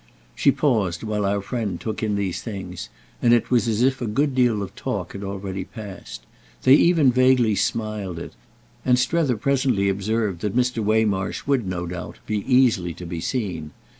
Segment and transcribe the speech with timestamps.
[0.33, 2.89] She paused while our friend took in these things,
[3.21, 6.25] and it was as if a good deal of talk had already passed.
[6.63, 8.33] They even vaguely smiled at it,
[8.83, 10.83] and Strether presently observed that Mr.
[10.83, 13.73] Waymarsh would, no doubt, be easily to be seen.